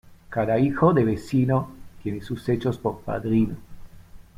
[0.31, 1.69] Cada hijo de vecino
[2.01, 3.53] tiene sus hechos por padrino.